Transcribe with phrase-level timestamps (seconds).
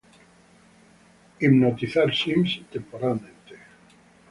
[1.41, 3.53] Hipnotizar Sims temporalmente.